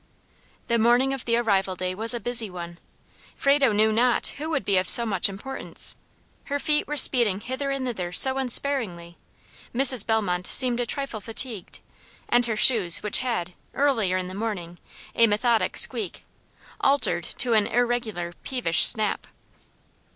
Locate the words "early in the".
13.75-14.33